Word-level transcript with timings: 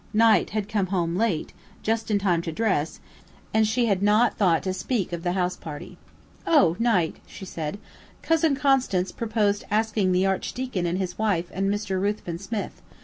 Knight 0.15 0.49
had 0.49 0.67
come 0.67 0.87
home 0.87 1.15
late, 1.15 1.53
just 1.83 2.09
in 2.09 2.17
time 2.17 2.41
to 2.41 2.51
dress, 2.51 2.99
and 3.53 3.67
she 3.67 3.85
had 3.85 4.01
not 4.01 4.35
thought 4.35 4.63
to 4.63 4.73
speak 4.73 5.13
of 5.13 5.21
the 5.21 5.33
house 5.33 5.55
party. 5.55 5.95
"Oh, 6.47 6.75
Knight," 6.79 7.17
she 7.27 7.45
said, 7.45 7.77
"Cousin 8.23 8.55
Constance 8.55 9.11
proposed 9.11 9.63
asking 9.69 10.11
the 10.11 10.25
Archdeacon 10.25 10.87
and 10.87 10.97
his 10.97 11.19
wife 11.19 11.51
and 11.53 11.69
Mr. 11.71 12.01
Ruthven 12.01 12.39
Smith. 12.39 12.81